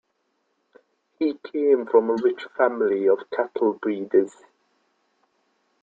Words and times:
He 1.19 1.35
came 1.53 1.85
from 1.85 2.09
a 2.09 2.13
rich 2.15 2.47
family 2.57 3.07
of 3.07 3.19
cattle 3.31 3.73
breeders. 3.73 4.33